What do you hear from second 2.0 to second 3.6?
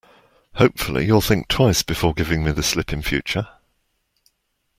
giving me the slip in future.